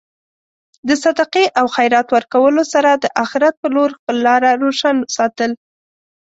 [0.87, 5.51] د صدقې او خیرات ورکولو سره د اخرت په لور خپل لاره روشن ساتل.